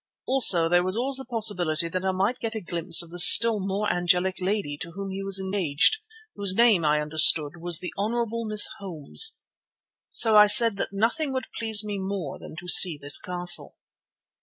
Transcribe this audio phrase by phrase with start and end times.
[0.25, 3.59] Also there was always the possibility that I might get a glimpse of the still
[3.59, 5.97] more angelic lady to whom he was engaged,
[6.35, 8.27] whose name, I understood, was the Hon.
[8.47, 9.37] Miss Holmes.
[10.09, 13.75] So I said that nothing would please me more than to see this castle.